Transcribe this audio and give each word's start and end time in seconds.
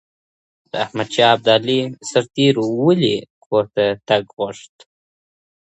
د 0.69 0.71
احمد 0.85 1.09
شاه 1.15 1.31
ابدالي 1.35 1.79
سرتېرو 2.09 2.65
ولې 2.85 3.15
کور 3.45 3.65
ته 3.75 3.85
تګ 4.07 4.23
غوښت؟ 4.37 4.75